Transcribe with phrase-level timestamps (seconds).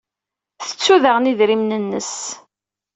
[0.67, 2.13] Tettu daɣen idrimen-nnes.